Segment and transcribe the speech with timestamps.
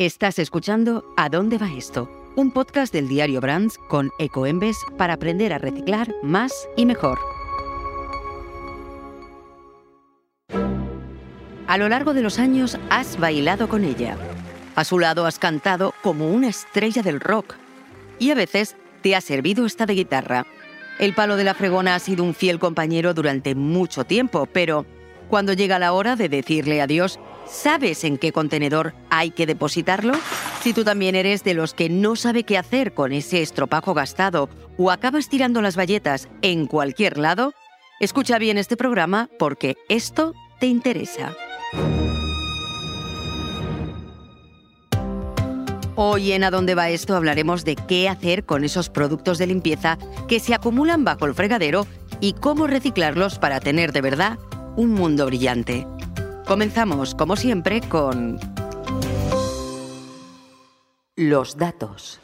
[0.00, 2.10] Estás escuchando ¿A dónde va esto?
[2.34, 7.18] Un podcast del diario Brands con Ecoembes para aprender a reciclar más y mejor.
[11.66, 14.16] A lo largo de los años has bailado con ella.
[14.74, 17.56] A su lado has cantado como una estrella del rock.
[18.18, 20.46] Y a veces te ha servido esta de guitarra.
[20.98, 24.86] El palo de la fregona ha sido un fiel compañero durante mucho tiempo, pero
[25.28, 27.20] cuando llega la hora de decirle adiós,
[27.50, 30.14] ¿sabes en qué contenedor hay que depositarlo?
[30.62, 34.48] Si tú también eres de los que no sabe qué hacer con ese estropajo gastado
[34.78, 37.52] o acabas tirando las bayetas en cualquier lado,
[37.98, 41.34] escucha bien este programa porque esto te interesa.
[45.96, 49.98] Hoy en A dónde va esto hablaremos de qué hacer con esos productos de limpieza
[50.28, 51.86] que se acumulan bajo el fregadero
[52.20, 54.38] y cómo reciclarlos para tener de verdad
[54.76, 55.86] un mundo brillante.
[56.50, 58.36] Comenzamos, como siempre, con
[61.14, 62.20] los datos.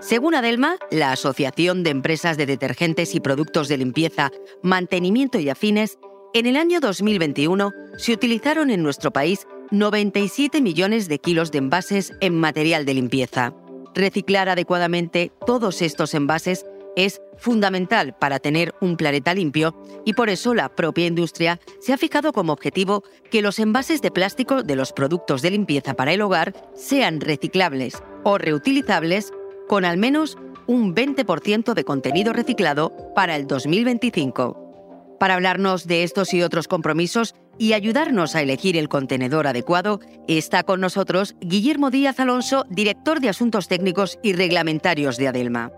[0.00, 4.32] Según Adelma, la Asociación de Empresas de Detergentes y Productos de Limpieza,
[4.64, 6.00] Mantenimiento y Afines,
[6.34, 12.14] en el año 2021 se utilizaron en nuestro país 97 millones de kilos de envases
[12.20, 13.54] en material de limpieza.
[13.94, 16.66] Reciclar adecuadamente todos estos envases
[16.98, 21.96] es fundamental para tener un planeta limpio y por eso la propia industria se ha
[21.96, 26.22] fijado como objetivo que los envases de plástico de los productos de limpieza para el
[26.22, 29.32] hogar sean reciclables o reutilizables
[29.68, 35.16] con al menos un 20% de contenido reciclado para el 2025.
[35.20, 40.64] Para hablarnos de estos y otros compromisos y ayudarnos a elegir el contenedor adecuado, está
[40.64, 45.72] con nosotros Guillermo Díaz Alonso, director de Asuntos Técnicos y Reglamentarios de Adelma.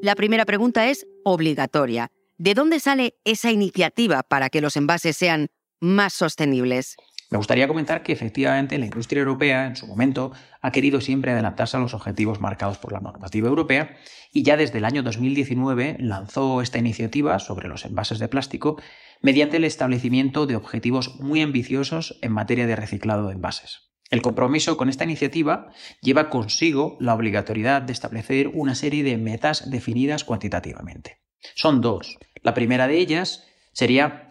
[0.00, 2.12] La primera pregunta es obligatoria.
[2.36, 5.48] ¿De dónde sale esa iniciativa para que los envases sean
[5.80, 6.94] más sostenibles?
[7.30, 10.30] Me gustaría comentar que efectivamente la industria europea en su momento
[10.62, 13.96] ha querido siempre adelantarse a los objetivos marcados por la normativa europea
[14.32, 18.80] y ya desde el año 2019 lanzó esta iniciativa sobre los envases de plástico
[19.20, 23.87] mediante el establecimiento de objetivos muy ambiciosos en materia de reciclado de envases.
[24.10, 25.70] El compromiso con esta iniciativa
[26.00, 31.20] lleva consigo la obligatoriedad de establecer una serie de metas definidas cuantitativamente.
[31.54, 32.18] Son dos.
[32.42, 34.28] La primera de ellas sería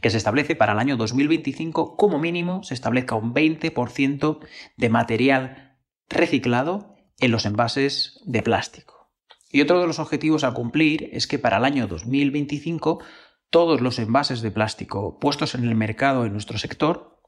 [0.00, 4.38] que se establece para el año 2025 como mínimo se establezca un 20%
[4.76, 5.76] de material
[6.08, 9.10] reciclado en los envases de plástico.
[9.50, 13.02] Y otro de los objetivos a cumplir es que para el año 2025
[13.50, 17.19] todos los envases de plástico puestos en el mercado en nuestro sector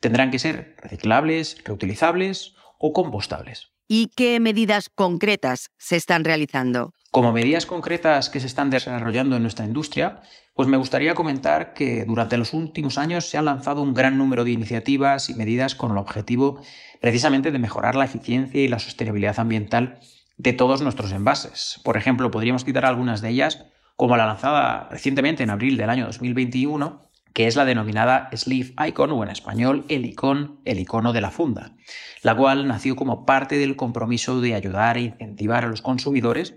[0.00, 3.72] Tendrán que ser reciclables, reutilizables o compostables.
[3.88, 6.92] ¿Y qué medidas concretas se están realizando?
[7.10, 10.20] Como medidas concretas que se están desarrollando en nuestra industria,
[10.52, 14.44] pues me gustaría comentar que durante los últimos años se han lanzado un gran número
[14.44, 16.60] de iniciativas y medidas con el objetivo
[17.00, 20.00] precisamente de mejorar la eficiencia y la sostenibilidad ambiental
[20.36, 21.80] de todos nuestros envases.
[21.82, 23.64] Por ejemplo, podríamos citar algunas de ellas,
[23.96, 27.07] como la lanzada recientemente en abril del año 2021,
[27.38, 31.30] que es la denominada Sleeve Icon o en español el icon, el icono de la
[31.30, 31.76] funda,
[32.22, 36.56] la cual nació como parte del compromiso de ayudar e incentivar a los consumidores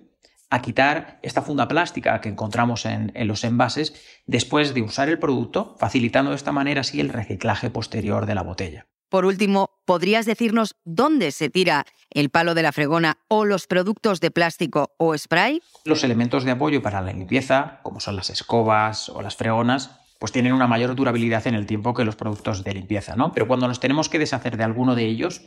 [0.50, 3.94] a quitar esta funda plástica que encontramos en, en, los envases
[4.26, 8.42] después de usar el producto, facilitando de esta manera así el reciclaje posterior de la
[8.42, 8.88] botella.
[9.08, 14.20] Por último, ¿podrías decirnos dónde se tira el palo de la fregona o los productos
[14.20, 15.62] de plástico o spray?
[15.86, 20.32] Los elementos de apoyo para la limpieza, como son las escobas o las fregonas, pues
[20.32, 23.34] tienen una mayor durabilidad en el tiempo que los productos de limpieza, ¿no?
[23.34, 25.42] Pero cuando nos tenemos que deshacer de alguno de ellos,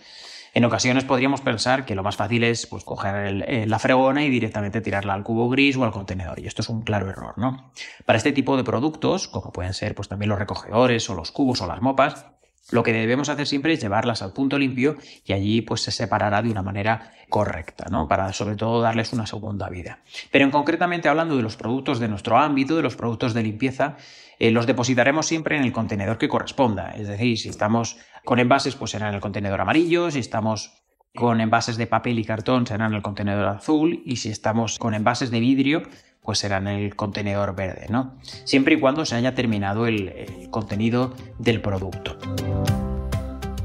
[0.52, 4.30] en ocasiones podríamos pensar que lo más fácil es pues, coger eh, la fregona y
[4.30, 6.40] directamente tirarla al cubo gris o al contenedor.
[6.40, 7.70] Y esto es un claro error, ¿no?
[8.04, 11.60] Para este tipo de productos, como pueden ser pues, también los recogedores o los cubos
[11.60, 12.26] o las mopas,
[12.70, 16.42] lo que debemos hacer siempre es llevarlas al punto limpio y allí pues se separará
[16.42, 18.08] de una manera correcta, ¿no?
[18.08, 20.00] Para sobre todo darles una segunda vida.
[20.30, 23.97] Pero en concretamente hablando de los productos de nuestro ámbito, de los productos de limpieza,
[24.38, 26.92] eh, los depositaremos siempre en el contenedor que corresponda.
[26.92, 30.72] Es decir, si estamos con envases, pues será en el contenedor amarillo, si estamos
[31.15, 34.94] con envases de papel y cartón será en el contenedor azul y si estamos con
[34.94, 35.83] envases de vidrio
[36.22, 38.16] pues será en el contenedor verde, ¿no?
[38.44, 42.16] Siempre y cuando se haya terminado el contenido del producto.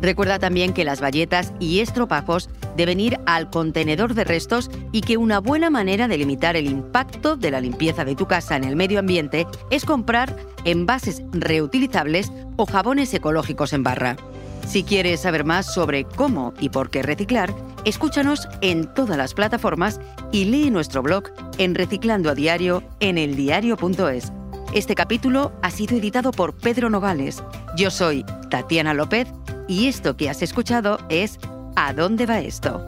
[0.02, 5.18] Recuerda también que las bayetas y estropajos deben ir al contenedor de restos y que
[5.18, 8.76] una buena manera de limitar el impacto de la limpieza de tu casa en el
[8.76, 14.16] medio ambiente es comprar envases reutilizables o jabones ecológicos en barra.
[14.66, 17.54] Si quieres saber más sobre cómo y por qué reciclar,
[17.86, 20.00] escúchanos en todas las plataformas
[20.32, 21.24] y lee nuestro blog
[21.58, 24.32] en Reciclando a Diario en eldiario.es.
[24.74, 27.44] Este capítulo ha sido editado por Pedro Nogales.
[27.76, 29.28] Yo soy Tatiana López
[29.70, 31.40] y esto que has escuchado es
[31.76, 32.86] ¿A dónde va esto?